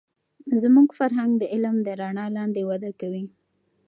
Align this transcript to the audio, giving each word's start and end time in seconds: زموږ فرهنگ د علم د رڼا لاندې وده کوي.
زموږ 0.61 0.89
فرهنگ 0.99 1.31
د 1.37 1.43
علم 1.53 1.75
د 1.83 1.87
رڼا 2.01 2.25
لاندې 2.37 2.61
وده 2.69 2.91
کوي. 2.99 3.23